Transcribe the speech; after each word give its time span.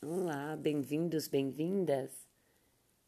Olá, 0.00 0.54
bem-vindos, 0.54 1.26
bem-vindas 1.26 2.12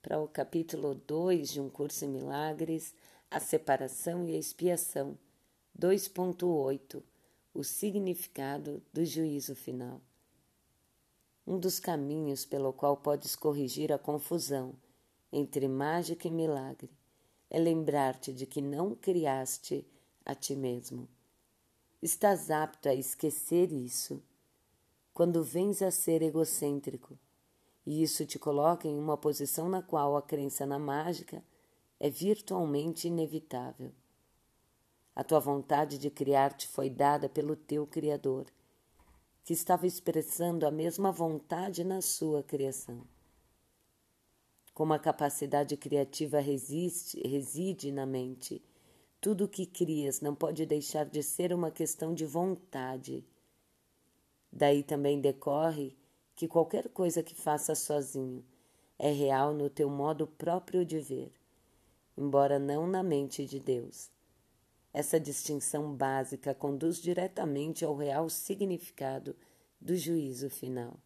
para 0.03 0.21
o 0.21 0.27
capítulo 0.27 0.97
2 0.97 1.51
de 1.51 1.61
Um 1.61 1.71
Curso 1.71 2.05
em 2.05 2.09
Milagres, 2.09 2.93
a 3.31 3.39
separação 3.39 4.29
e 4.29 4.35
a 4.35 4.39
expiação, 4.39 5.17
2.8, 5.79 7.01
o 7.55 7.63
significado 7.63 8.83
do 8.93 9.05
juízo 9.05 9.55
final. 9.55 10.01
Um 11.47 11.61
dos 11.61 11.79
caminhos 11.79 12.45
pelo 12.45 12.73
qual 12.73 12.97
podes 12.97 13.37
corrigir 13.37 13.93
a 13.93 13.99
confusão 13.99 14.75
entre 15.33 15.69
mágica 15.69 16.27
e 16.27 16.31
milagre 16.33 16.91
é 17.49 17.61
lembrar-te 17.61 18.33
de 18.33 18.47
que 18.47 18.61
não 18.61 18.97
criaste 18.97 19.87
a 20.27 20.35
ti 20.35 20.57
mesmo. 20.57 21.09
Estás 22.03 22.51
apto 22.51 22.89
a 22.89 22.95
esquecer 22.95 23.71
isso 23.71 24.21
quando 25.13 25.43
vens 25.43 25.83
a 25.83 25.91
ser 25.91 26.23
egocêntrico, 26.23 27.19
e 27.85 28.03
isso 28.03 28.25
te 28.25 28.39
coloca 28.39 28.87
em 28.87 28.99
uma 28.99 29.17
posição 29.17 29.69
na 29.69 29.83
qual 29.83 30.17
a 30.17 30.23
crença 30.23 30.65
na 30.65 30.79
mágica 30.79 31.43
é 31.99 32.09
virtualmente 32.09 33.09
inevitável. 33.09 33.93
A 35.15 35.25
tua 35.25 35.41
vontade 35.41 35.99
de 35.99 36.09
criar-te 36.09 36.69
foi 36.69 36.89
dada 36.89 37.29
pelo 37.29 37.57
teu 37.57 37.87
Criador, 37.87 38.47
que 39.45 39.53
estava 39.53 39.87
expressando 39.87 40.67
a 40.67 40.71
mesma 40.71 41.11
vontade 41.11 41.83
na 41.83 42.01
sua 42.01 42.43
criação. 42.43 43.03
Como 44.73 44.93
a 44.93 44.99
capacidade 44.99 45.77
criativa 45.77 46.41
resiste, 46.41 47.21
reside 47.27 47.91
na 47.91 48.07
mente, 48.07 48.63
tudo 49.21 49.45
o 49.45 49.49
que 49.49 49.67
crias 49.67 50.21
não 50.21 50.35
pode 50.35 50.65
deixar 50.65 51.05
de 51.05 51.23
ser 51.23 51.53
uma 51.53 51.71
questão 51.71 52.15
de 52.15 52.25
vontade 52.25 53.25
Daí 54.53 54.83
também 54.83 55.21
decorre 55.21 55.97
que 56.35 56.49
qualquer 56.49 56.89
coisa 56.89 57.23
que 57.23 57.35
faças 57.35 57.79
sozinho 57.81 58.45
é 58.99 59.11
real 59.11 59.55
no 59.55 59.71
teu 59.71 59.89
modo 59.89 60.27
próprio 60.27 60.85
de 60.85 61.01
ver, 61.01 61.33
embora 62.17 62.59
não 62.59 62.87
na 62.87 63.03
mente 63.03 63.47
de 63.47 63.59
Deus. 63.61 64.11
Essa 64.93 65.21
distinção 65.21 65.95
básica 65.95 66.55
conduz 66.55 67.01
diretamente 67.01 67.85
ao 67.85 67.95
real 67.95 68.29
significado 68.29 69.37
do 69.81 69.97
juízo 69.97 70.51
final. 70.51 70.99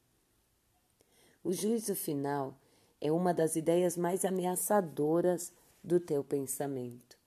O 1.42 1.52
juízo 1.52 1.94
final 1.94 2.58
é 3.00 3.12
uma 3.12 3.34
das 3.34 3.54
ideias 3.54 3.96
mais 3.96 4.24
ameaçadoras 4.24 5.52
do 5.82 6.00
teu 6.00 6.24
pensamento. 6.24 7.18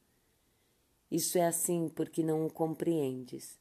Isso 1.12 1.38
é 1.38 1.46
assim 1.46 1.88
porque 1.88 2.24
não 2.24 2.46
o 2.46 2.52
compreendes. 2.52 3.59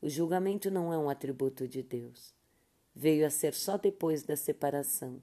O 0.00 0.08
julgamento 0.08 0.70
não 0.70 0.92
é 0.92 0.98
um 0.98 1.10
atributo 1.10 1.66
de 1.66 1.82
Deus. 1.82 2.32
Veio 2.94 3.26
a 3.26 3.30
ser 3.30 3.54
só 3.54 3.76
depois 3.76 4.22
da 4.22 4.36
separação, 4.36 5.22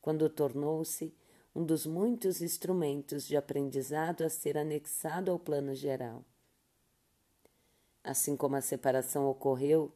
quando 0.00 0.28
tornou-se 0.28 1.14
um 1.54 1.64
dos 1.64 1.86
muitos 1.86 2.42
instrumentos 2.42 3.26
de 3.26 3.36
aprendizado 3.36 4.22
a 4.22 4.28
ser 4.28 4.58
anexado 4.58 5.30
ao 5.30 5.38
plano 5.38 5.74
geral. 5.74 6.24
Assim 8.02 8.36
como 8.36 8.56
a 8.56 8.60
separação 8.60 9.28
ocorreu 9.28 9.92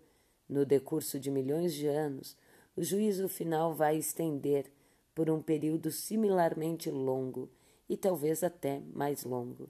no 0.49 0.65
decurso 0.65 1.19
de 1.19 1.31
milhões 1.31 1.75
de 1.75 1.87
anos, 1.87 2.37
o 2.77 2.83
juízo 2.83 3.29
final 3.29 3.75
vai 3.75 3.97
estender 3.97 4.71
por 5.15 5.29
um 5.29 5.43
período 5.43 5.91
similarmente 5.91 6.91
longo 6.91 7.51
e 7.89 7.97
talvez 7.97 8.45
até 8.45 8.81
mais 8.93 9.25
longo. 9.25 9.69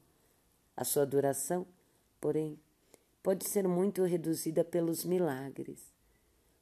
A 0.76 0.84
sua 0.84 1.06
duração, 1.06 1.66
porém, 2.20 2.58
pode 3.28 3.46
ser 3.46 3.68
muito 3.68 4.04
reduzida 4.04 4.64
pelos 4.64 5.04
milagres, 5.04 5.92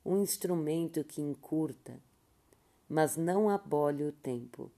um 0.05 0.21
instrumento 0.21 1.05
que 1.05 1.23
encurta, 1.23 1.97
mas 2.89 3.17
não 3.17 3.49
abole 3.49 4.03
o 4.03 4.11
tempo. 4.11 4.69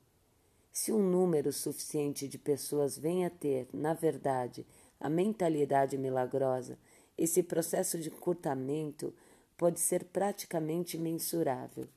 Se 0.71 0.93
um 0.93 0.99
número 0.99 1.51
suficiente 1.51 2.29
de 2.29 2.37
pessoas 2.37 2.99
vem 2.99 3.25
a 3.25 3.31
ter, 3.31 3.71
na 3.73 3.95
verdade, 3.95 4.67
a 5.01 5.09
mentalidade 5.09 5.97
milagrosa, 5.97 6.79
esse 7.17 7.43
processo 7.43 7.99
de 7.99 8.11
encurtamento 8.11 9.15
pode 9.57 9.81
ser 9.81 10.05
praticamente 10.05 10.99
mensurável. 10.99 11.89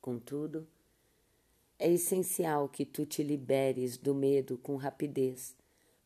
Contudo, 0.00 0.66
é 1.78 1.92
essencial 1.92 2.70
que 2.70 2.86
tu 2.86 3.04
te 3.04 3.22
liberes 3.22 3.98
do 3.98 4.14
medo 4.14 4.56
com 4.56 4.76
rapidez 4.76 5.54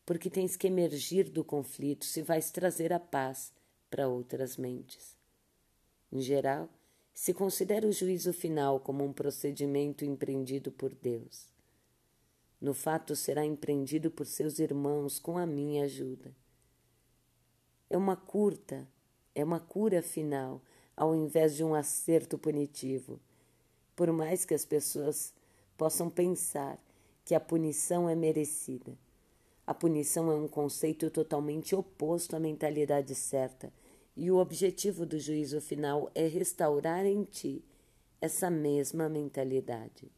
porque 0.05 0.29
tens 0.29 0.55
que 0.55 0.67
emergir 0.67 1.29
do 1.29 1.43
conflito 1.43 2.05
se 2.05 2.21
vais 2.21 2.51
trazer 2.51 2.91
a 2.91 2.99
paz 2.99 3.53
para 3.89 4.07
outras 4.07 4.57
mentes. 4.57 5.15
Em 6.11 6.21
geral, 6.21 6.69
se 7.13 7.33
considera 7.33 7.87
o 7.87 7.91
juízo 7.91 8.33
final 8.33 8.79
como 8.79 9.03
um 9.03 9.13
procedimento 9.13 10.03
empreendido 10.03 10.71
por 10.71 10.93
Deus. 10.93 11.47
No 12.59 12.73
fato, 12.73 13.15
será 13.15 13.45
empreendido 13.45 14.11
por 14.11 14.25
seus 14.25 14.59
irmãos 14.59 15.19
com 15.19 15.37
a 15.37 15.45
minha 15.45 15.85
ajuda. 15.85 16.35
É 17.89 17.97
uma 17.97 18.15
curta, 18.15 18.87
é 19.35 19.43
uma 19.43 19.59
cura 19.59 20.01
final, 20.01 20.61
ao 20.95 21.15
invés 21.15 21.55
de 21.55 21.63
um 21.63 21.73
acerto 21.73 22.37
punitivo. 22.37 23.19
Por 23.95 24.11
mais 24.11 24.45
que 24.45 24.53
as 24.53 24.65
pessoas 24.65 25.33
possam 25.77 26.09
pensar 26.09 26.79
que 27.25 27.35
a 27.35 27.39
punição 27.39 28.07
é 28.07 28.15
merecida. 28.15 28.97
A 29.65 29.73
punição 29.73 30.31
é 30.31 30.35
um 30.35 30.47
conceito 30.47 31.09
totalmente 31.09 31.75
oposto 31.75 32.35
à 32.35 32.39
mentalidade 32.39 33.13
certa, 33.15 33.71
e 34.15 34.29
o 34.29 34.37
objetivo 34.37 35.05
do 35.05 35.19
juízo 35.19 35.61
final 35.61 36.11
é 36.13 36.27
restaurar 36.27 37.05
em 37.05 37.23
ti 37.23 37.63
essa 38.19 38.49
mesma 38.49 39.07
mentalidade. 39.07 40.11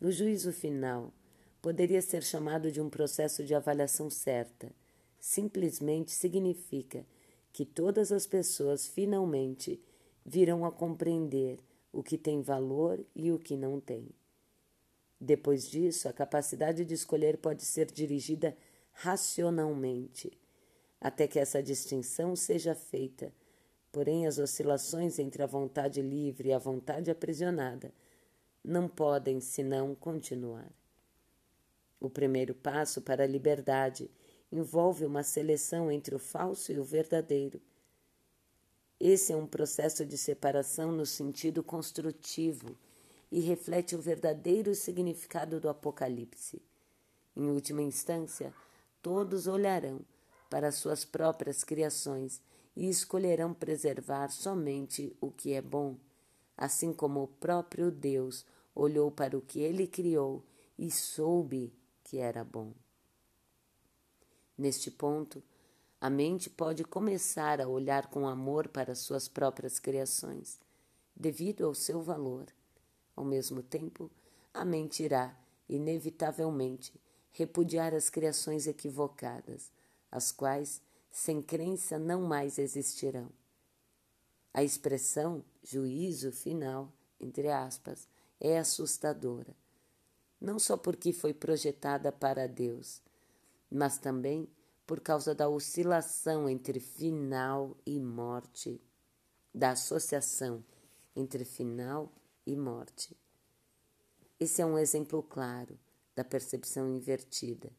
O 0.00 0.10
juízo 0.10 0.52
final 0.52 1.12
poderia 1.60 2.02
ser 2.02 2.24
chamado 2.24 2.72
de 2.72 2.80
um 2.80 2.90
processo 2.90 3.44
de 3.44 3.54
avaliação 3.54 4.10
certa. 4.10 4.72
Simplesmente 5.20 6.10
significa 6.10 7.06
que 7.52 7.64
todas 7.64 8.10
as 8.10 8.26
pessoas 8.26 8.86
finalmente 8.86 9.80
virão 10.24 10.64
a 10.64 10.72
compreender 10.72 11.60
o 11.92 12.02
que 12.02 12.18
tem 12.18 12.42
valor 12.42 13.04
e 13.14 13.30
o 13.30 13.38
que 13.38 13.56
não 13.56 13.78
tem. 13.78 14.08
Depois 15.24 15.70
disso, 15.70 16.08
a 16.08 16.12
capacidade 16.12 16.84
de 16.84 16.94
escolher 16.94 17.38
pode 17.38 17.64
ser 17.64 17.92
dirigida 17.92 18.56
racionalmente, 18.90 20.36
até 21.00 21.28
que 21.28 21.38
essa 21.38 21.62
distinção 21.62 22.34
seja 22.34 22.74
feita. 22.74 23.32
Porém, 23.92 24.26
as 24.26 24.38
oscilações 24.38 25.20
entre 25.20 25.40
a 25.40 25.46
vontade 25.46 26.02
livre 26.02 26.48
e 26.48 26.52
a 26.52 26.58
vontade 26.58 27.08
aprisionada 27.08 27.94
não 28.64 28.88
podem 28.88 29.38
senão 29.40 29.94
continuar. 29.94 30.68
O 32.00 32.10
primeiro 32.10 32.52
passo 32.52 33.00
para 33.00 33.22
a 33.22 33.26
liberdade 33.26 34.10
envolve 34.50 35.04
uma 35.04 35.22
seleção 35.22 35.88
entre 35.88 36.16
o 36.16 36.18
falso 36.18 36.72
e 36.72 36.80
o 36.80 36.84
verdadeiro. 36.84 37.62
Esse 38.98 39.32
é 39.32 39.36
um 39.36 39.46
processo 39.46 40.04
de 40.04 40.18
separação 40.18 40.90
no 40.90 41.06
sentido 41.06 41.62
construtivo 41.62 42.76
e 43.32 43.40
reflete 43.40 43.96
o 43.96 43.98
verdadeiro 43.98 44.74
significado 44.74 45.58
do 45.58 45.66
Apocalipse. 45.70 46.60
Em 47.34 47.48
última 47.48 47.80
instância, 47.80 48.52
todos 49.00 49.46
olharão 49.46 50.02
para 50.50 50.70
suas 50.70 51.02
próprias 51.02 51.64
criações 51.64 52.42
e 52.76 52.90
escolherão 52.90 53.54
preservar 53.54 54.28
somente 54.28 55.16
o 55.18 55.30
que 55.30 55.54
é 55.54 55.62
bom, 55.62 55.96
assim 56.58 56.92
como 56.92 57.22
o 57.22 57.26
próprio 57.26 57.90
Deus 57.90 58.44
olhou 58.74 59.10
para 59.10 59.36
o 59.36 59.40
que 59.40 59.60
ele 59.60 59.86
criou 59.86 60.44
e 60.78 60.90
soube 60.90 61.72
que 62.04 62.18
era 62.18 62.44
bom. 62.44 62.74
Neste 64.58 64.90
ponto, 64.90 65.42
a 65.98 66.10
mente 66.10 66.50
pode 66.50 66.84
começar 66.84 67.62
a 67.62 67.68
olhar 67.68 68.08
com 68.08 68.28
amor 68.28 68.68
para 68.68 68.94
suas 68.94 69.26
próprias 69.26 69.78
criações, 69.78 70.60
devido 71.16 71.64
ao 71.64 71.74
seu 71.74 72.02
valor 72.02 72.44
ao 73.14 73.24
mesmo 73.24 73.62
tempo, 73.62 74.10
a 74.52 74.64
mente 74.64 75.02
irá, 75.02 75.36
inevitavelmente, 75.68 76.92
repudiar 77.30 77.94
as 77.94 78.10
criações 78.10 78.66
equivocadas, 78.66 79.70
as 80.10 80.30
quais, 80.30 80.82
sem 81.10 81.40
crença, 81.40 81.98
não 81.98 82.22
mais 82.22 82.58
existirão. 82.58 83.30
A 84.52 84.62
expressão 84.62 85.42
juízo 85.62 86.30
final, 86.30 86.92
entre 87.18 87.48
aspas, 87.48 88.06
é 88.38 88.58
assustadora, 88.58 89.56
não 90.40 90.58
só 90.58 90.76
porque 90.76 91.12
foi 91.12 91.32
projetada 91.32 92.10
para 92.12 92.46
Deus, 92.46 93.00
mas 93.70 93.96
também 93.96 94.48
por 94.86 95.00
causa 95.00 95.34
da 95.34 95.48
oscilação 95.48 96.48
entre 96.48 96.80
final 96.80 97.76
e 97.86 97.98
morte, 97.98 98.80
da 99.54 99.70
associação 99.70 100.62
entre 101.14 101.44
final 101.44 102.12
e 102.46 102.56
morte. 102.56 103.16
Esse 104.38 104.60
é 104.60 104.66
um 104.66 104.78
exemplo 104.78 105.22
claro 105.22 105.78
da 106.14 106.24
percepção 106.24 106.88
invertida. 106.88 107.72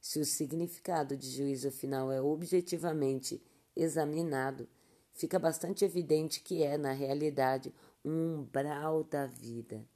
Se 0.00 0.18
o 0.18 0.24
significado 0.24 1.16
de 1.16 1.30
juízo 1.30 1.70
final 1.70 2.10
é 2.10 2.20
objetivamente 2.20 3.42
examinado, 3.76 4.68
fica 5.12 5.38
bastante 5.38 5.84
evidente 5.84 6.40
que 6.40 6.62
é, 6.62 6.76
na 6.78 6.92
realidade, 6.92 7.74
um 8.04 8.40
umbral 8.40 9.04
da 9.04 9.26
vida. 9.26 9.86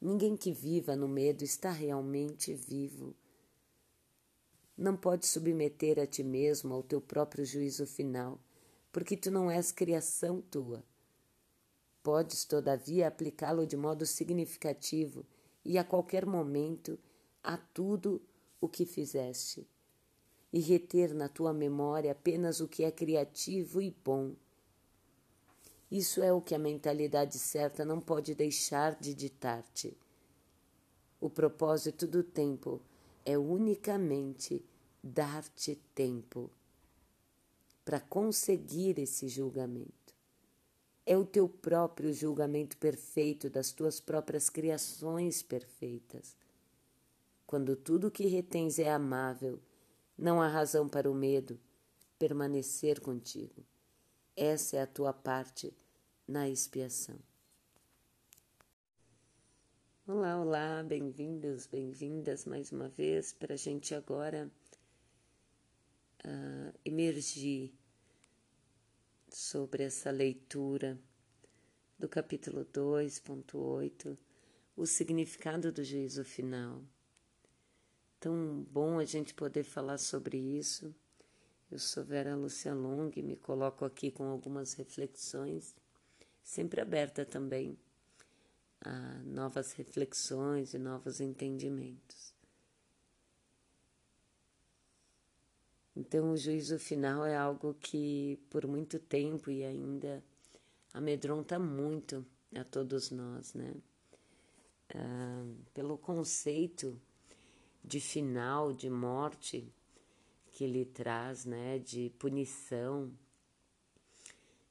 Ninguém 0.00 0.36
que 0.36 0.52
viva 0.52 0.94
no 0.94 1.08
medo 1.08 1.44
está 1.44 1.70
realmente 1.70 2.54
vivo. 2.54 3.14
Não 4.76 4.96
pode 4.96 5.26
submeter 5.26 5.98
a 5.98 6.06
ti 6.06 6.22
mesmo 6.22 6.74
ao 6.74 6.82
teu 6.82 7.00
próprio 7.00 7.44
juízo 7.44 7.86
final, 7.86 8.40
porque 8.92 9.16
tu 9.16 9.30
não 9.30 9.50
és 9.50 9.72
criação 9.72 10.40
tua. 10.40 10.84
Podes, 12.04 12.44
todavia, 12.44 13.08
aplicá-lo 13.08 13.66
de 13.66 13.78
modo 13.78 14.04
significativo 14.04 15.24
e 15.64 15.78
a 15.78 15.82
qualquer 15.82 16.26
momento 16.26 16.98
a 17.42 17.56
tudo 17.56 18.20
o 18.60 18.68
que 18.68 18.84
fizeste 18.84 19.66
e 20.52 20.60
reter 20.60 21.14
na 21.14 21.30
tua 21.30 21.54
memória 21.54 22.12
apenas 22.12 22.60
o 22.60 22.68
que 22.68 22.84
é 22.84 22.90
criativo 22.90 23.80
e 23.80 23.90
bom. 24.04 24.34
Isso 25.90 26.22
é 26.22 26.30
o 26.30 26.42
que 26.42 26.54
a 26.54 26.58
mentalidade 26.58 27.38
certa 27.38 27.86
não 27.86 28.02
pode 28.02 28.34
deixar 28.34 28.94
de 29.00 29.14
ditar-te. 29.14 29.96
O 31.18 31.30
propósito 31.30 32.06
do 32.06 32.22
tempo 32.22 32.82
é 33.24 33.38
unicamente 33.38 34.62
dar-te 35.02 35.76
tempo 35.94 36.50
para 37.82 37.98
conseguir 37.98 38.98
esse 38.98 39.26
julgamento. 39.26 40.03
É 41.06 41.16
o 41.16 41.24
teu 41.24 41.48
próprio 41.48 42.12
julgamento 42.12 42.78
perfeito 42.78 43.50
das 43.50 43.72
tuas 43.72 44.00
próprias 44.00 44.48
criações 44.48 45.42
perfeitas. 45.42 46.34
Quando 47.46 47.76
tudo 47.76 48.10
que 48.10 48.26
retens 48.26 48.78
é 48.78 48.90
amável, 48.90 49.60
não 50.16 50.40
há 50.40 50.48
razão 50.48 50.88
para 50.88 51.10
o 51.10 51.14
medo 51.14 51.60
permanecer 52.18 53.00
contigo. 53.00 53.62
Essa 54.34 54.78
é 54.78 54.82
a 54.82 54.86
tua 54.86 55.12
parte 55.12 55.72
na 56.26 56.48
expiação. 56.48 57.18
Olá, 60.06 60.40
olá, 60.40 60.82
bem-vindos, 60.82 61.66
bem-vindas 61.66 62.44
mais 62.44 62.72
uma 62.72 62.88
vez 62.88 63.32
para 63.32 63.54
a 63.54 63.56
gente 63.56 63.94
agora 63.94 64.50
uh, 66.24 66.78
emergir 66.84 67.72
sobre 69.34 69.82
essa 69.82 70.10
leitura 70.10 70.98
do 71.98 72.08
capítulo 72.08 72.64
2.8, 72.64 74.16
o 74.76 74.86
significado 74.86 75.72
do 75.72 75.82
juízo 75.82 76.24
final 76.24 76.82
tão 78.24 78.62
bom 78.70 78.98
a 78.98 79.04
gente 79.04 79.34
poder 79.34 79.64
falar 79.64 79.98
sobre 79.98 80.38
isso. 80.38 80.94
Eu 81.70 81.78
sou 81.78 82.02
Vera 82.02 82.34
Lúcia 82.34 82.72
Long 82.72 83.10
e 83.14 83.22
me 83.22 83.36
coloco 83.36 83.84
aqui 83.84 84.10
com 84.10 84.24
algumas 84.24 84.72
reflexões, 84.72 85.74
sempre 86.42 86.80
aberta 86.80 87.26
também 87.26 87.76
a 88.80 89.22
novas 89.24 89.72
reflexões 89.72 90.72
e 90.72 90.78
novos 90.78 91.20
entendimentos. 91.20 92.33
Então, 95.96 96.32
o 96.32 96.36
juízo 96.36 96.78
final 96.78 97.24
é 97.24 97.36
algo 97.36 97.74
que, 97.74 98.38
por 98.50 98.66
muito 98.66 98.98
tempo 98.98 99.50
e 99.50 99.62
ainda, 99.62 100.24
amedronta 100.92 101.56
muito 101.58 102.26
a 102.56 102.64
todos 102.64 103.10
nós, 103.12 103.54
né? 103.54 103.74
Ah, 104.92 105.44
pelo 105.72 105.96
conceito 105.96 107.00
de 107.82 108.00
final, 108.00 108.72
de 108.72 108.90
morte 108.90 109.72
que 110.50 110.64
ele 110.64 110.84
traz, 110.84 111.44
né, 111.44 111.78
de 111.78 112.10
punição, 112.18 113.12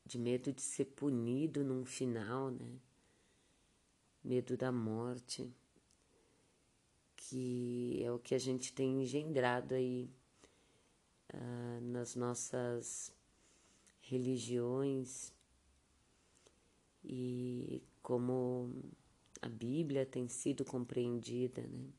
de 0.05 0.17
medo 0.17 0.51
de 0.51 0.61
ser 0.61 0.85
punido 0.85 1.63
num 1.63 1.85
final, 1.85 2.51
né? 2.51 2.79
Medo 4.23 4.57
da 4.57 4.71
morte, 4.71 5.53
que 7.15 8.01
é 8.03 8.11
o 8.11 8.19
que 8.19 8.35
a 8.35 8.39
gente 8.39 8.73
tem 8.73 9.01
engendrado 9.01 9.73
aí 9.75 10.09
uh, 11.33 11.81
nas 11.81 12.15
nossas 12.15 13.13
religiões 14.01 15.33
e 17.03 17.81
como 18.01 18.71
a 19.41 19.49
Bíblia 19.49 20.05
tem 20.05 20.27
sido 20.27 20.63
compreendida, 20.63 21.61
né? 21.61 21.89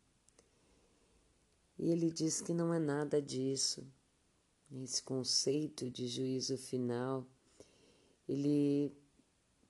E 1.79 1.91
ele 1.91 2.11
diz 2.11 2.41
que 2.41 2.55
não 2.55 2.73
é 2.73 2.79
nada 2.79 3.21
disso. 3.21 3.87
Esse 4.83 5.03
conceito 5.03 5.91
de 5.91 6.07
juízo 6.07 6.57
final, 6.57 7.27
ele 8.29 8.93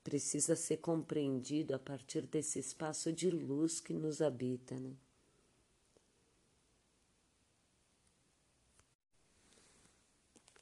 precisa 0.02 0.54
ser 0.54 0.76
compreendido 0.76 1.74
a 1.74 1.78
partir 1.78 2.26
desse 2.26 2.58
espaço 2.58 3.12
de 3.12 3.30
luz 3.30 3.80
que 3.80 3.92
nos 3.92 4.20
habita, 4.20 4.78
né? 4.78 4.94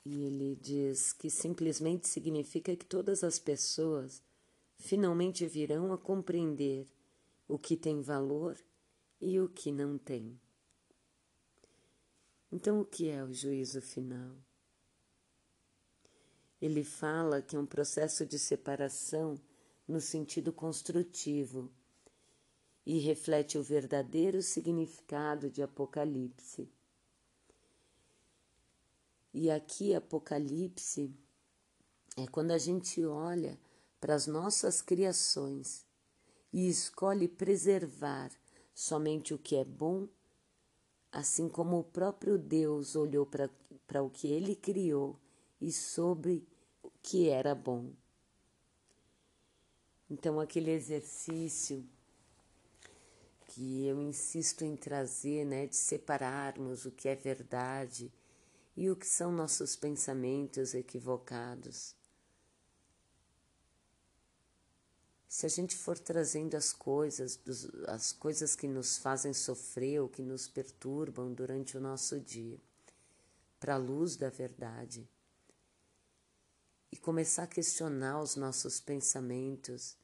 E 0.04 0.24
ele 0.24 0.56
diz 0.56 1.12
que 1.12 1.30
simplesmente 1.30 2.08
significa 2.08 2.74
que 2.74 2.84
todas 2.84 3.22
as 3.22 3.38
pessoas 3.38 4.22
finalmente 4.76 5.46
virão 5.46 5.92
a 5.92 5.98
compreender 5.98 6.86
o 7.46 7.58
que 7.58 7.76
tem 7.76 8.00
valor 8.00 8.58
e 9.20 9.38
o 9.38 9.48
que 9.48 9.70
não 9.70 9.96
tem. 9.96 10.40
Então, 12.50 12.80
o 12.80 12.84
que 12.84 13.08
é 13.08 13.22
o 13.22 13.32
juízo 13.32 13.80
final? 13.80 14.36
Ele 16.60 16.84
fala 16.84 17.40
que 17.40 17.56
é 17.56 17.58
um 17.58 17.66
processo 17.66 18.26
de 18.26 18.38
separação 18.38 19.40
no 19.86 20.00
sentido 20.00 20.52
construtivo 20.52 21.72
e 22.84 22.98
reflete 22.98 23.56
o 23.56 23.62
verdadeiro 23.62 24.42
significado 24.42 25.48
de 25.50 25.62
Apocalipse. 25.62 26.68
E 29.32 29.50
aqui, 29.50 29.94
Apocalipse 29.94 31.10
é 32.16 32.26
quando 32.26 32.50
a 32.50 32.58
gente 32.58 33.04
olha 33.04 33.58
para 34.00 34.14
as 34.14 34.26
nossas 34.26 34.82
criações 34.82 35.86
e 36.52 36.68
escolhe 36.68 37.26
preservar 37.26 38.30
somente 38.74 39.32
o 39.32 39.38
que 39.38 39.56
é 39.56 39.64
bom 39.64 40.08
assim 41.12 41.46
como 41.46 41.78
o 41.78 41.84
próprio 41.84 42.38
Deus 42.38 42.96
olhou 42.96 43.26
para 43.26 44.02
o 44.02 44.08
que 44.08 44.26
ele 44.28 44.56
criou 44.56 45.20
e 45.60 45.70
soube 45.70 46.48
o 46.82 46.90
que 47.02 47.28
era 47.28 47.54
bom. 47.54 47.92
Então, 50.10 50.40
aquele 50.40 50.70
exercício 50.70 51.86
que 53.48 53.86
eu 53.86 54.00
insisto 54.00 54.64
em 54.64 54.74
trazer, 54.74 55.44
né, 55.44 55.66
de 55.66 55.76
separarmos 55.76 56.86
o 56.86 56.90
que 56.90 57.08
é 57.08 57.14
verdade 57.14 58.10
e 58.76 58.90
o 58.90 58.96
que 58.96 59.06
são 59.06 59.30
nossos 59.32 59.76
pensamentos 59.76 60.74
equivocados. 60.74 61.94
se 65.32 65.46
a 65.46 65.48
gente 65.48 65.74
for 65.74 65.98
trazendo 65.98 66.54
as 66.58 66.74
coisas, 66.74 67.40
as 67.88 68.12
coisas 68.12 68.54
que 68.54 68.68
nos 68.68 68.98
fazem 68.98 69.32
sofrer 69.32 69.98
ou 69.98 70.06
que 70.06 70.20
nos 70.20 70.46
perturbam 70.46 71.32
durante 71.32 71.74
o 71.74 71.80
nosso 71.80 72.20
dia, 72.20 72.60
para 73.58 73.76
a 73.76 73.78
luz 73.78 74.14
da 74.14 74.28
verdade, 74.28 75.08
e 76.92 76.98
começar 76.98 77.44
a 77.44 77.46
questionar 77.46 78.20
os 78.20 78.36
nossos 78.36 78.78
pensamentos 78.78 79.96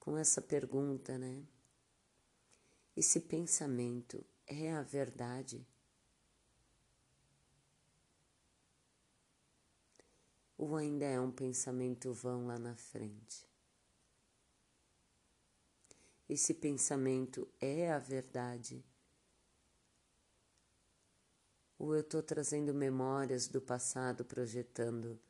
com 0.00 0.18
essa 0.18 0.42
pergunta, 0.42 1.16
né? 1.16 1.44
Esse 2.96 3.20
pensamento 3.20 4.26
é 4.44 4.72
a 4.72 4.82
verdade? 4.82 5.64
Ou 10.60 10.76
ainda 10.76 11.06
é 11.06 11.18
um 11.18 11.30
pensamento 11.30 12.12
vão 12.12 12.46
lá 12.46 12.58
na 12.58 12.76
frente? 12.76 13.50
esse 16.32 16.54
pensamento 16.54 17.48
é 17.60 17.90
a 17.90 17.98
verdade? 17.98 18.84
Ou 21.76 21.94
eu 21.94 22.02
estou 22.02 22.22
trazendo 22.22 22.72
memórias 22.72 23.48
do 23.48 23.60
passado 23.60 24.24
projetando 24.24 25.20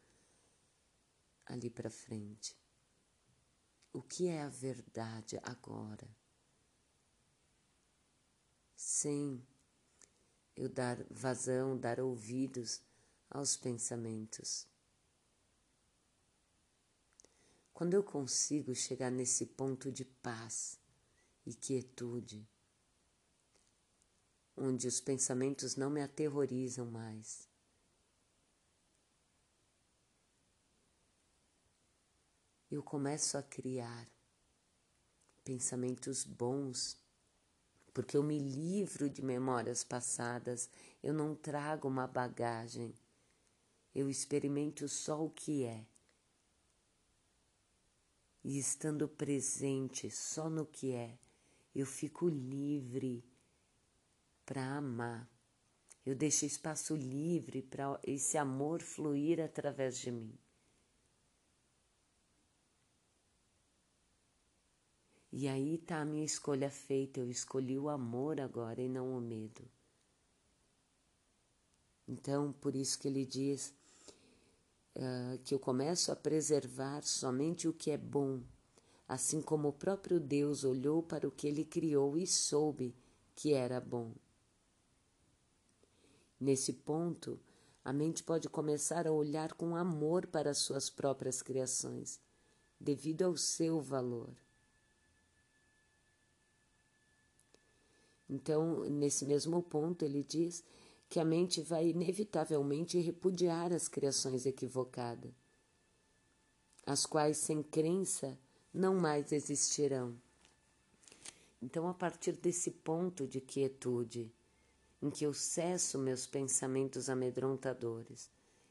ali 1.46 1.70
para 1.70 1.88
frente? 1.88 2.54
O 3.94 4.02
que 4.02 4.28
é 4.28 4.42
a 4.42 4.48
verdade 4.50 5.40
agora? 5.42 6.06
Sem 8.76 9.42
eu 10.54 10.68
dar 10.68 11.02
vazão, 11.10 11.78
dar 11.78 11.98
ouvidos 11.98 12.82
aos 13.30 13.56
pensamentos. 13.56 14.69
Quando 17.80 17.94
eu 17.94 18.02
consigo 18.02 18.74
chegar 18.74 19.10
nesse 19.10 19.46
ponto 19.46 19.90
de 19.90 20.04
paz, 20.04 20.78
e 21.46 21.54
quietude, 21.54 22.46
onde 24.54 24.86
os 24.86 25.00
pensamentos 25.00 25.76
não 25.76 25.88
me 25.88 26.02
aterrorizam 26.02 26.84
mais. 26.84 27.48
eu 32.70 32.82
começo 32.82 33.38
a 33.38 33.42
criar 33.42 34.06
pensamentos 35.42 36.22
bons, 36.22 36.98
porque 37.94 38.14
eu 38.14 38.22
me 38.22 38.38
livro 38.38 39.08
de 39.08 39.22
memórias 39.22 39.82
passadas, 39.82 40.68
eu 41.02 41.14
não 41.14 41.34
trago 41.34 41.88
uma 41.88 42.06
bagagem, 42.06 42.94
eu 43.94 44.10
experimento 44.10 44.86
só 44.86 45.24
o 45.24 45.30
que 45.30 45.64
é. 45.64 45.89
E 48.42 48.58
estando 48.58 49.06
presente 49.08 50.10
só 50.10 50.48
no 50.48 50.64
que 50.64 50.92
é, 50.92 51.18
eu 51.74 51.86
fico 51.86 52.28
livre 52.28 53.24
para 54.44 54.76
amar. 54.76 55.30
Eu 56.04 56.14
deixo 56.14 56.46
espaço 56.46 56.96
livre 56.96 57.62
para 57.62 58.00
esse 58.02 58.38
amor 58.38 58.80
fluir 58.80 59.40
através 59.40 59.98
de 59.98 60.10
mim. 60.10 60.38
E 65.32 65.46
aí 65.46 65.76
está 65.76 66.00
a 66.00 66.04
minha 66.04 66.24
escolha 66.24 66.70
feita. 66.70 67.20
Eu 67.20 67.30
escolhi 67.30 67.78
o 67.78 67.88
amor 67.88 68.40
agora 68.40 68.82
e 68.82 68.88
não 68.88 69.16
o 69.16 69.20
medo. 69.20 69.62
Então, 72.08 72.52
por 72.52 72.74
isso 72.74 72.98
que 72.98 73.06
ele 73.06 73.24
diz 73.24 73.72
uh, 74.96 75.38
que 75.44 75.54
eu 75.54 75.58
começo 75.58 76.10
a 76.12 76.16
preservar 76.16 77.02
somente 77.02 77.68
o 77.68 77.72
que 77.72 77.90
é 77.90 77.96
bom, 77.96 78.40
assim 79.08 79.40
como 79.40 79.68
o 79.68 79.72
próprio 79.72 80.20
Deus 80.20 80.64
olhou 80.64 81.02
para 81.02 81.26
o 81.26 81.30
que 81.30 81.46
ele 81.46 81.64
criou 81.64 82.16
e 82.16 82.26
soube 82.26 82.94
que 83.34 83.52
era 83.52 83.80
bom. 83.80 84.12
Nesse 86.38 86.72
ponto, 86.72 87.38
a 87.84 87.92
mente 87.92 88.22
pode 88.22 88.48
começar 88.48 89.06
a 89.06 89.12
olhar 89.12 89.52
com 89.54 89.76
amor 89.76 90.26
para 90.26 90.50
as 90.50 90.58
suas 90.58 90.88
próprias 90.88 91.42
criações, 91.42 92.20
devido 92.78 93.22
ao 93.22 93.36
seu 93.36 93.80
valor. 93.80 94.30
Então, 98.28 98.84
nesse 98.84 99.26
mesmo 99.26 99.60
ponto, 99.60 100.04
ele 100.04 100.22
diz 100.22 100.62
que 101.10 101.18
a 101.18 101.24
mente 101.24 101.60
vai 101.60 101.88
inevitavelmente 101.88 102.96
repudiar 103.00 103.72
as 103.72 103.88
criações 103.88 104.46
equivocadas, 104.46 105.32
as 106.86 107.04
quais, 107.04 107.36
sem 107.36 107.64
crença, 107.64 108.38
não 108.72 108.94
mais 108.94 109.32
existirão. 109.32 110.16
Então, 111.60 111.88
a 111.88 111.92
partir 111.92 112.36
desse 112.36 112.70
ponto 112.70 113.26
de 113.26 113.40
quietude, 113.40 114.32
em 115.02 115.10
que 115.10 115.24
eu 115.26 115.34
cesso 115.34 115.98
meus 115.98 116.28
pensamentos 116.28 117.10
amedrontadores, 117.10 118.30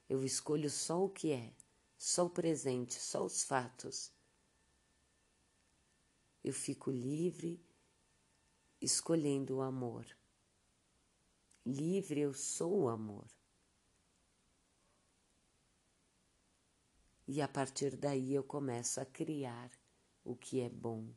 eu 0.09 0.23
escolho 0.23 0.69
só 0.69 1.03
o 1.03 1.09
que 1.09 1.33
é, 1.33 1.51
só 1.97 2.25
o 2.25 2.29
presente, 2.29 2.93
só 2.93 3.25
os 3.25 3.43
fatos. 3.43 4.13
Eu 6.41 6.53
fico 6.53 6.89
livre 6.89 7.59
escolhendo 8.81 9.57
o 9.57 9.61
amor. 9.61 10.05
Livre 11.71 12.21
eu 12.21 12.33
sou 12.33 12.81
o 12.81 12.89
amor. 12.89 13.27
E 17.27 17.43
a 17.43 17.47
partir 17.47 17.95
daí 17.95 18.33
eu 18.33 18.43
começo 18.43 18.99
a 18.99 19.05
criar 19.05 19.69
o 20.25 20.35
que 20.35 20.61
é 20.61 20.67
bom. 20.67 21.13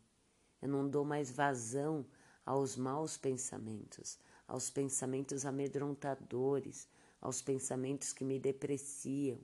Eu 0.61 0.68
não 0.68 0.87
dou 0.87 1.06
mais 1.06 1.30
vazão 1.30 2.04
aos 2.44 2.76
maus 2.76 3.16
pensamentos, 3.16 4.18
aos 4.47 4.68
pensamentos 4.68 5.47
amedrontadores, 5.47 6.87
aos 7.18 7.40
pensamentos 7.40 8.12
que 8.12 8.23
me 8.23 8.38
depreciam, 8.38 9.40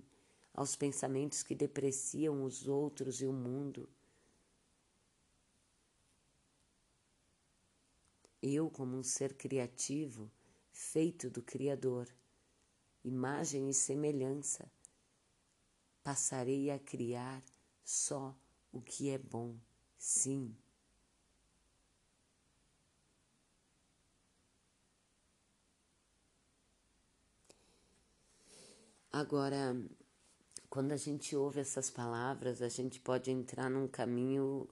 aos 0.53 0.77
pensamentos 0.77 1.43
que 1.43 1.55
depreciam 1.55 2.45
os 2.45 2.69
outros 2.69 3.23
e 3.23 3.27
o 3.27 3.33
mundo. 3.33 3.89
Eu, 8.43 8.69
como 8.69 8.95
um 8.95 9.03
ser 9.03 9.33
criativo, 9.39 10.31
feito 10.79 11.29
do 11.29 11.43
Criador, 11.43 12.07
imagem 13.05 13.69
e 13.69 13.75
semelhança, 13.75 14.71
passarei 16.05 16.71
a 16.71 16.79
criar 16.79 17.43
só 17.85 18.33
o 18.71 18.81
que 18.81 19.11
é 19.11 19.19
bom, 19.19 19.57
sim. 19.99 20.57
Agora, 29.11 29.77
quando 30.71 30.93
a 30.93 30.97
gente 30.97 31.35
ouve 31.35 31.59
essas 31.59 31.91
palavras, 31.91 32.63
a 32.63 32.69
gente 32.69 33.01
pode 33.01 33.33
entrar 33.33 33.69
num 33.69 33.89
caminho, 33.89 34.69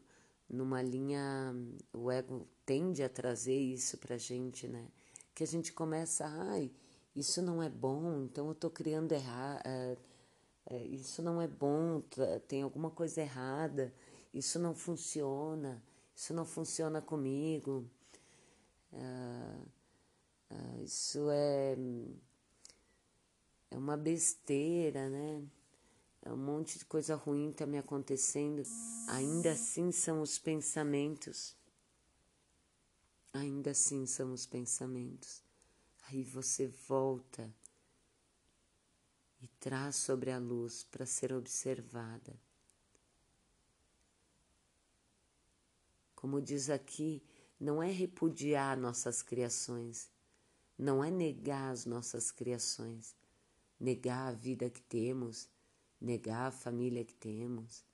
numa 0.49 0.81
linha. 0.81 1.53
O 1.93 2.13
ego 2.13 2.47
tende 2.65 3.03
a 3.03 3.09
trazer 3.09 3.59
isso 3.59 3.99
pra 3.99 4.17
gente, 4.17 4.69
né? 4.69 4.89
Que 5.37 5.45
a 5.45 5.47
gente 5.47 5.71
começa, 5.71 6.25
ai, 6.27 6.71
isso 7.15 7.43
não 7.43 7.63
é 7.63 7.69
bom, 7.69 8.23
então 8.23 8.49
eu 8.49 8.55
tô 8.55 8.71
criando 8.71 9.13
errado. 9.13 9.61
É, 9.67 9.97
é, 10.71 10.83
isso 10.85 11.21
não 11.21 11.43
é 11.43 11.47
bom, 11.47 12.03
tem 12.49 12.63
alguma 12.63 12.91
coisa 12.91 13.21
errada, 13.21 13.93
isso 14.33 14.59
não 14.59 14.75
funciona, 14.75 15.83
isso 16.15 16.33
não 16.33 16.47
funciona 16.47 17.03
comigo, 17.03 17.85
é, 18.95 19.59
isso 20.83 21.29
é, 21.31 21.77
é 23.71 23.77
uma 23.77 23.99
besteira, 23.99 25.11
né? 25.11 25.45
É 26.23 26.33
um 26.33 26.39
monte 26.39 26.79
de 26.79 26.87
coisa 26.87 27.15
ruim 27.15 27.53
tá 27.53 27.67
me 27.67 27.77
acontecendo. 27.77 28.63
Ainda 29.09 29.53
assim 29.53 29.93
são 29.93 30.23
os 30.23 30.39
pensamentos. 30.39 31.55
Ainda 33.37 33.73
assim 33.73 34.07
são 34.07 34.33
os 34.33 34.47
pensamentos. 34.47 35.43
Aí 36.09 36.23
você 36.23 36.69
volta 36.89 37.55
e 39.43 39.47
traz 39.61 39.97
sobre 39.97 40.31
a 40.31 40.39
luz 40.39 40.85
para 40.85 41.05
ser 41.05 41.35
observada. 41.35 42.35
Como 46.15 46.41
diz 46.41 46.71
aqui, 46.71 47.23
não 47.61 47.83
é 47.83 47.91
repudiar 47.91 48.77
nossas 48.77 49.21
criações, 49.23 50.11
não 50.79 51.05
é 51.05 51.11
negar 51.11 51.73
as 51.73 51.85
nossas 51.85 52.31
criações, 52.31 53.15
negar 53.79 54.29
a 54.29 54.33
vida 54.33 54.71
que 54.71 54.81
temos, 54.81 55.47
negar 56.01 56.47
a 56.47 56.51
família 56.51 57.05
que 57.05 57.15
temos, 57.15 57.85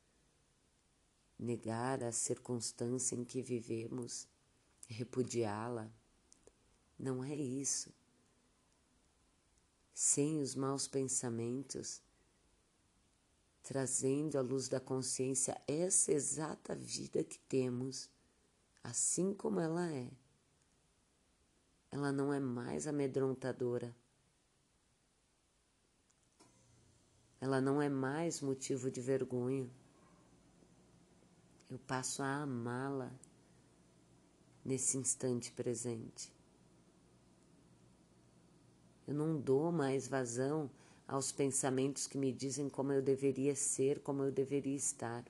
negar 1.37 2.05
a 2.05 2.13
circunstância 2.13 3.17
em 3.17 3.25
que 3.25 3.43
vivemos 3.43 4.29
repudiá-la. 4.93 5.91
Não 6.99 7.25
é 7.25 7.35
isso. 7.35 7.93
Sem 9.93 10.41
os 10.41 10.55
maus 10.55 10.87
pensamentos, 10.87 12.01
trazendo 13.63 14.39
à 14.39 14.41
luz 14.41 14.69
da 14.69 14.79
consciência 14.79 15.61
essa 15.67 16.13
exata 16.13 16.75
vida 16.75 17.25
que 17.25 17.39
temos, 17.41 18.09
assim 18.85 19.35
como 19.35 19.61
ela 19.61 19.91
é. 19.91 20.11
Ela 21.91 22.13
não 22.13 22.33
é 22.33 22.41
mais 22.41 22.87
amedrontadora. 22.87 23.95
Ela 27.41 27.61
não 27.61 27.83
é 27.83 27.89
mais 27.89 28.41
motivo 28.41 28.91
de 28.91 29.01
vergonha. 29.01 29.69
Eu 31.69 31.79
passo 31.79 32.23
a 32.23 32.43
amá-la 32.43 33.13
nesse 34.65 34.97
instante 34.97 35.53
presente. 35.53 36.33
Eu 39.07 39.15
não 39.15 39.39
dou 39.39 39.73
mais 39.73 40.07
vazão 40.07 40.71
aos 41.07 41.33
pensamentos 41.33 42.07
que 42.07 42.17
me 42.17 42.33
dizem 42.33 42.69
como 42.69 42.93
eu 42.93 43.03
deveria 43.03 43.55
ser, 43.55 44.01
como 44.01 44.23
eu 44.23 44.31
deveria 44.31 44.77
estar, 44.77 45.25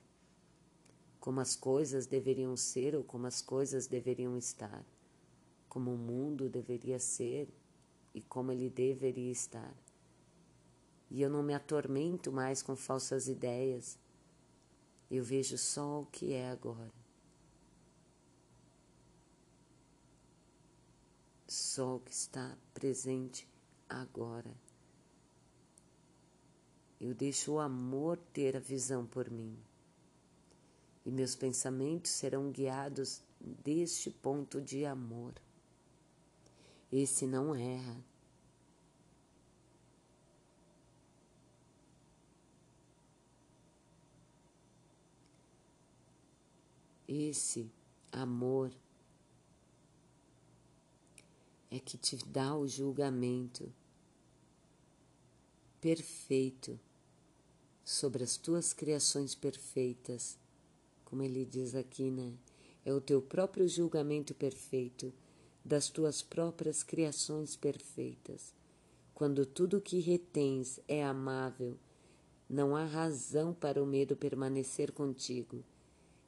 como 1.19 1.41
as 1.41 1.57
coisas 1.57 2.07
deveriam 2.07 2.57
ser 2.57 2.95
ou 2.95 3.03
como 3.03 3.27
as 3.27 3.41
coisas 3.41 3.87
deveriam 3.87 4.37
estar, 4.37 4.85
como 5.69 5.93
o 5.93 5.99
mundo 5.99 6.49
deveria 6.49 6.99
ser 6.99 7.49
e 8.15 8.21
como 8.21 8.53
ele 8.53 8.69
deveria 8.69 9.33
estar. 9.33 9.75
E 11.11 11.21
eu 11.21 11.31
não 11.31 11.43
me 11.43 11.55
atormento 11.55 12.33
mais 12.33 12.63
com 12.63 12.75
falsas 12.75 13.29
ideias. 13.29 13.99
Eu 15.11 15.23
vejo 15.23 15.59
só 15.59 16.01
o 16.01 16.07
que 16.07 16.33
é 16.33 16.51
agora. 16.51 17.02
Sol 21.53 22.01
que 22.01 22.13
está 22.13 22.57
presente 22.73 23.49
agora. 23.89 24.55
Eu 27.01 27.15
deixo 27.15 27.53
o 27.53 27.61
amor 27.61 28.19
ter 28.33 28.57
a 28.57 28.61
visão 28.61 29.05
por 29.07 29.31
mim. 29.31 29.59
E 31.05 31.11
meus 31.11 31.35
pensamentos 31.35 32.13
serão 32.13 32.51
guiados 32.51 33.23
deste 33.41 34.11
ponto 34.11 34.61
de 34.61 34.87
amor. 34.87 35.35
Esse 36.91 37.27
não 37.27 37.55
erra. 37.55 37.97
esse 47.13 47.71
amor 48.11 48.73
é 51.73 51.79
que 51.79 51.97
te 51.97 52.19
dá 52.27 52.55
o 52.55 52.69
julgamento 52.69 53.73
perfeito 55.81 56.79
sobre 57.83 58.23
as 58.23 58.37
tuas 58.37 58.75
criações 58.75 59.35
perfeitas, 59.35 60.39
como 61.03 61.23
ele 61.23 61.47
diz 61.47 61.75
aqui, 61.75 62.11
né? 62.11 62.35
É 62.85 62.93
o 62.93 63.01
teu 63.01 63.23
próprio 63.23 63.67
julgamento 63.67 64.35
perfeito 64.35 65.15
das 65.65 65.89
tuas 65.89 66.21
próprias 66.21 66.83
criações 66.83 67.57
perfeitas. 67.57 68.53
Quando 69.15 69.47
tudo 69.47 69.81
que 69.81 69.99
retens 69.99 70.79
é 70.87 71.03
amável, 71.03 71.79
não 72.51 72.77
há 72.77 72.85
razão 72.85 73.55
para 73.55 73.83
o 73.83 73.87
medo 73.87 74.15
permanecer 74.15 74.93
contigo. 74.93 75.65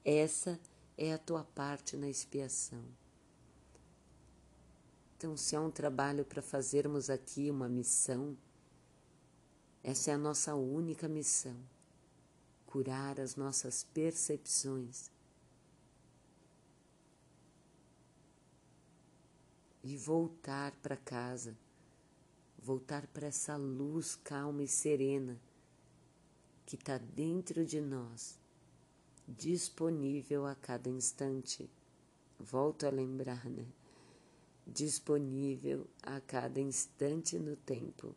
Essa 0.03 0.59
é 0.97 1.13
a 1.13 1.19
tua 1.19 1.45
parte 1.45 1.99
na 1.99 2.09
expiação. 2.09 3.04
Então, 5.25 5.39
se 5.39 5.57
há 5.57 5.61
um 5.63 5.71
trabalho 5.71 6.23
para 6.23 6.43
fazermos 6.43 7.09
aqui, 7.09 7.51
uma 7.51 7.67
missão, 7.67 8.37
essa 9.83 10.11
é 10.11 10.15
a 10.15 10.19
nossa 10.19 10.55
única 10.55 11.09
missão: 11.09 11.57
curar 12.67 13.19
as 13.19 13.35
nossas 13.35 13.85
percepções. 13.85 15.11
E 19.83 19.97
voltar 19.97 20.73
para 20.83 20.95
casa, 20.95 21.57
voltar 22.59 23.07
para 23.07 23.29
essa 23.29 23.57
luz 23.57 24.17
calma 24.17 24.63
e 24.63 24.69
serena 24.69 25.41
que 26.67 26.77
está 26.77 26.99
dentro 26.99 27.65
de 27.65 27.81
nós, 27.81 28.39
disponível 29.27 30.47
a 30.47 30.55
cada 30.55 30.91
instante. 30.91 31.71
Volto 32.39 32.85
a 32.85 32.91
lembrar, 32.91 33.49
né? 33.49 33.65
Disponível 34.67 35.87
a 36.03 36.21
cada 36.21 36.61
instante 36.61 37.39
no 37.39 37.57
tempo. 37.57 38.15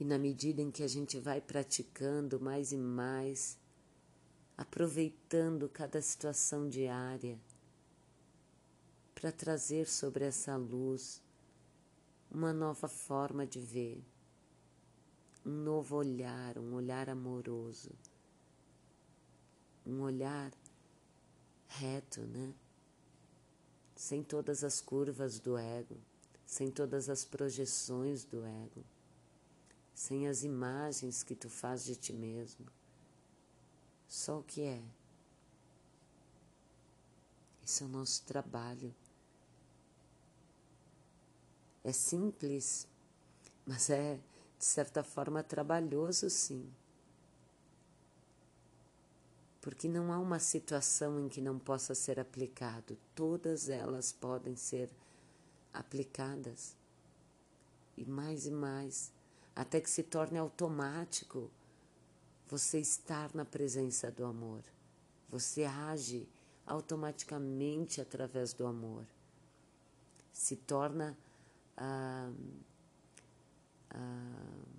E 0.00 0.04
na 0.04 0.18
medida 0.18 0.62
em 0.62 0.70
que 0.70 0.82
a 0.82 0.88
gente 0.88 1.18
vai 1.18 1.40
praticando 1.40 2.40
mais 2.40 2.72
e 2.72 2.76
mais, 2.76 3.58
aproveitando 4.56 5.68
cada 5.68 6.00
situação 6.00 6.68
diária 6.68 7.38
para 9.14 9.32
trazer 9.32 9.88
sobre 9.88 10.24
essa 10.24 10.56
luz 10.56 11.20
uma 12.30 12.52
nova 12.52 12.86
forma 12.86 13.46
de 13.46 13.58
ver, 13.58 14.04
um 15.44 15.50
novo 15.50 15.96
olhar, 15.96 16.58
um 16.58 16.74
olhar 16.74 17.08
amoroso, 17.08 17.90
um 19.84 20.02
olhar 20.02 20.52
reto, 21.68 22.20
né? 22.22 22.54
Sem 23.94 24.22
todas 24.22 24.64
as 24.64 24.80
curvas 24.80 25.38
do 25.38 25.56
ego, 25.58 25.96
sem 26.46 26.70
todas 26.70 27.08
as 27.08 27.24
projeções 27.24 28.24
do 28.24 28.44
ego, 28.44 28.84
sem 29.94 30.28
as 30.28 30.44
imagens 30.44 31.22
que 31.22 31.34
tu 31.34 31.50
faz 31.50 31.84
de 31.84 31.96
ti 31.96 32.12
mesmo. 32.12 32.66
Só 34.08 34.38
o 34.38 34.42
que 34.42 34.62
é. 34.62 34.82
Esse 37.64 37.82
é 37.82 37.86
o 37.86 37.88
nosso 37.88 38.22
trabalho. 38.22 38.94
É 41.84 41.92
simples, 41.92 42.86
mas 43.66 43.90
é, 43.90 44.18
de 44.58 44.64
certa 44.64 45.02
forma, 45.02 45.42
trabalhoso, 45.42 46.30
sim 46.30 46.72
porque 49.60 49.88
não 49.88 50.12
há 50.12 50.18
uma 50.18 50.38
situação 50.38 51.18
em 51.18 51.28
que 51.28 51.40
não 51.40 51.58
possa 51.58 51.94
ser 51.94 52.20
aplicado, 52.20 52.96
todas 53.14 53.68
elas 53.68 54.12
podem 54.12 54.56
ser 54.56 54.90
aplicadas. 55.72 56.76
E 57.96 58.04
mais 58.04 58.46
e 58.46 58.50
mais, 58.50 59.12
até 59.54 59.80
que 59.80 59.90
se 59.90 60.04
torne 60.04 60.38
automático 60.38 61.50
você 62.46 62.78
estar 62.78 63.34
na 63.34 63.44
presença 63.44 64.10
do 64.10 64.24
amor. 64.24 64.62
Você 65.28 65.64
age 65.64 66.26
automaticamente 66.66 68.00
através 68.00 68.52
do 68.52 68.66
amor. 68.66 69.04
Se 70.32 70.56
torna. 70.56 71.16
Ah, 71.76 72.30
ah, 73.90 74.77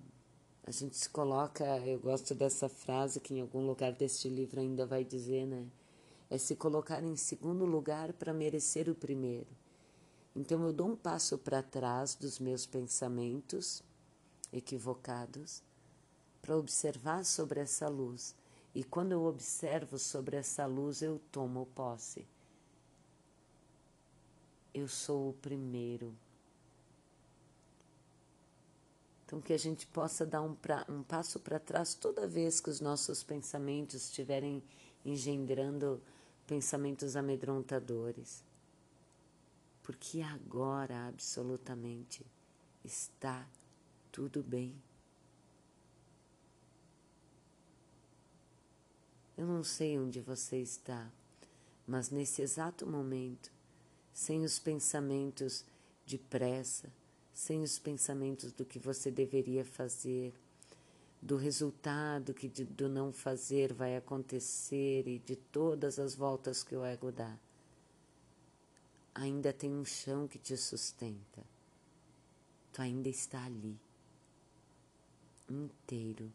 a 0.70 0.72
gente 0.72 0.96
se 0.96 1.10
coloca, 1.10 1.64
eu 1.80 1.98
gosto 1.98 2.32
dessa 2.32 2.68
frase 2.68 3.18
que 3.18 3.34
em 3.34 3.40
algum 3.40 3.66
lugar 3.66 3.92
deste 3.92 4.28
livro 4.28 4.60
ainda 4.60 4.86
vai 4.86 5.02
dizer, 5.02 5.44
né? 5.44 5.66
É 6.30 6.38
se 6.38 6.54
colocar 6.54 7.02
em 7.02 7.16
segundo 7.16 7.64
lugar 7.64 8.12
para 8.12 8.32
merecer 8.32 8.88
o 8.88 8.94
primeiro. 8.94 9.48
Então 10.34 10.64
eu 10.64 10.72
dou 10.72 10.90
um 10.90 10.94
passo 10.94 11.36
para 11.36 11.60
trás 11.60 12.14
dos 12.14 12.38
meus 12.38 12.66
pensamentos 12.66 13.82
equivocados 14.52 15.60
para 16.40 16.56
observar 16.56 17.24
sobre 17.24 17.58
essa 17.58 17.88
luz. 17.88 18.32
E 18.72 18.84
quando 18.84 19.10
eu 19.10 19.24
observo 19.24 19.98
sobre 19.98 20.36
essa 20.36 20.66
luz, 20.66 21.02
eu 21.02 21.20
tomo 21.32 21.66
posse. 21.74 22.24
Eu 24.72 24.86
sou 24.86 25.30
o 25.30 25.34
primeiro. 25.34 26.14
Então, 29.30 29.40
que 29.40 29.52
a 29.52 29.58
gente 29.58 29.86
possa 29.86 30.26
dar 30.26 30.42
um, 30.42 30.56
pra, 30.56 30.84
um 30.88 31.04
passo 31.04 31.38
para 31.38 31.60
trás 31.60 31.94
toda 31.94 32.26
vez 32.26 32.60
que 32.60 32.68
os 32.68 32.80
nossos 32.80 33.22
pensamentos 33.22 34.06
estiverem 34.06 34.60
engendrando 35.04 36.02
pensamentos 36.48 37.14
amedrontadores. 37.14 38.42
Porque 39.84 40.20
agora, 40.20 41.06
absolutamente, 41.06 42.26
está 42.84 43.48
tudo 44.10 44.42
bem. 44.42 44.74
Eu 49.38 49.46
não 49.46 49.62
sei 49.62 49.96
onde 49.96 50.20
você 50.20 50.56
está, 50.56 51.08
mas 51.86 52.10
nesse 52.10 52.42
exato 52.42 52.84
momento, 52.84 53.52
sem 54.12 54.42
os 54.42 54.58
pensamentos 54.58 55.64
de 56.04 56.18
pressa, 56.18 56.92
sem 57.40 57.62
os 57.62 57.78
pensamentos 57.78 58.52
do 58.52 58.66
que 58.66 58.78
você 58.78 59.10
deveria 59.10 59.64
fazer, 59.64 60.34
do 61.22 61.36
resultado 61.36 62.34
que 62.34 62.46
de, 62.46 62.66
do 62.66 62.86
não 62.86 63.14
fazer 63.14 63.72
vai 63.72 63.96
acontecer 63.96 65.08
e 65.08 65.18
de 65.18 65.36
todas 65.36 65.98
as 65.98 66.14
voltas 66.14 66.62
que 66.62 66.76
o 66.76 66.84
ego 66.84 67.10
dá. 67.10 67.34
Ainda 69.14 69.54
tem 69.54 69.72
um 69.72 69.86
chão 69.86 70.28
que 70.28 70.38
te 70.38 70.54
sustenta. 70.54 71.42
Tu 72.74 72.82
ainda 72.82 73.08
está 73.08 73.42
ali, 73.42 73.80
inteiro, 75.48 76.30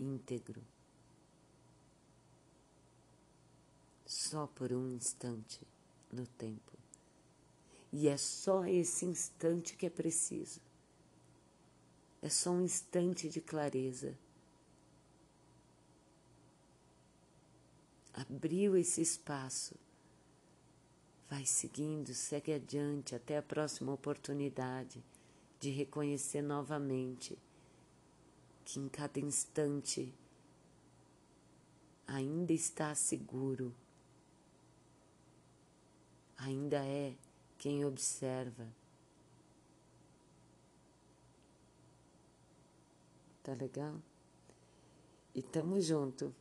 íntegro. 0.00 0.62
Só 4.06 4.46
por 4.46 4.72
um 4.72 4.94
instante 4.94 5.60
no 6.10 6.26
tempo. 6.26 6.75
E 7.98 8.08
é 8.08 8.18
só 8.18 8.66
esse 8.66 9.06
instante 9.06 9.74
que 9.74 9.86
é 9.86 9.88
preciso. 9.88 10.60
É 12.20 12.28
só 12.28 12.50
um 12.50 12.60
instante 12.60 13.26
de 13.26 13.40
clareza. 13.40 14.14
Abriu 18.12 18.76
esse 18.76 19.00
espaço. 19.00 19.74
Vai 21.30 21.46
seguindo, 21.46 22.12
segue 22.12 22.52
adiante 22.52 23.14
até 23.14 23.38
a 23.38 23.42
próxima 23.42 23.94
oportunidade 23.94 25.02
de 25.58 25.70
reconhecer 25.70 26.42
novamente 26.42 27.38
que 28.62 28.78
em 28.78 28.90
cada 28.90 29.18
instante 29.20 30.12
ainda 32.06 32.52
está 32.52 32.94
seguro, 32.94 33.74
ainda 36.36 36.84
é 36.84 37.16
quem 37.58 37.84
observa. 37.84 38.66
Tá 43.42 43.52
legal? 43.54 43.94
E 45.34 45.42
tamo 45.42 45.80
junto. 45.80 46.34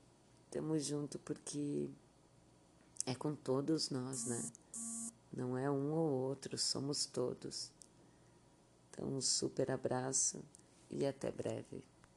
Tamo 0.50 0.80
junto 0.80 1.20
porque 1.20 1.90
é 3.06 3.14
com 3.14 3.36
todos 3.36 3.90
nós, 3.90 4.26
né? 4.26 4.52
Não 5.32 5.58
é 5.58 5.70
um 5.70 5.92
ou 5.92 6.10
outro, 6.12 6.58
somos 6.58 7.06
todos. 7.06 7.72
Então, 8.90 9.08
um 9.10 9.22
super 9.22 9.70
abraço 9.70 10.42
e 10.90 11.06
até 11.06 11.32
breve. 11.32 11.84